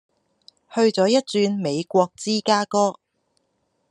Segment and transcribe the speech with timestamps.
[0.73, 2.95] 去左一轉美國芝加哥